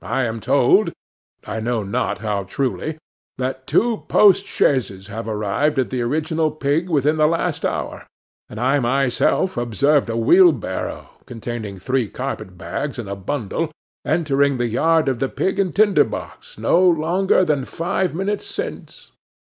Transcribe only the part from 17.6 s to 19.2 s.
five minutes since.